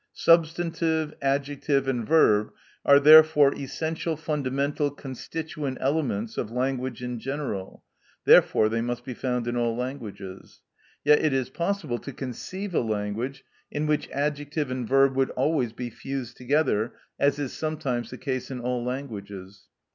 Substantive, 0.13 1.13
adjective, 1.21 1.87
and 1.87 2.07
verb 2.07 2.49
are 2.83 2.99
therefore 2.99 3.53
essential 3.53 4.17
fundamental 4.17 4.89
constituent 4.89 5.77
elements 5.79 6.39
of 6.39 6.49
language 6.49 7.03
in 7.03 7.19
general; 7.19 7.83
therefore 8.25 8.67
they 8.67 8.81
must 8.81 9.05
be 9.05 9.13
found 9.13 9.45
in 9.47 9.55
all 9.55 9.75
languages. 9.75 10.61
Yet 11.05 11.23
it 11.23 11.33
is 11.33 11.51
possible 11.51 11.99
to 11.99 12.13
conceive 12.13 12.73
a 12.73 12.81
language 12.81 13.43
in 13.69 13.85
which 13.85 14.09
adjective 14.09 14.71
and 14.71 14.87
verb 14.87 15.15
would 15.15 15.29
always 15.37 15.71
be 15.71 15.91
fused 15.91 16.35
together, 16.35 16.93
as 17.19 17.37
is 17.37 17.53
sometimes 17.53 18.09
the 18.09 18.17
case 18.17 18.49
in 18.49 18.59
all 18.59 18.83
languages. 18.83 19.67